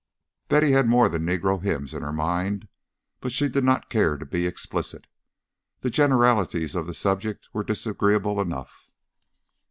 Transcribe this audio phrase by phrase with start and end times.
[0.47, 2.67] Betty had more than negro hymns in her mind,
[3.19, 5.05] but she did not care to be explicit.
[5.81, 8.89] The generalities of the subject were disagreeable enough.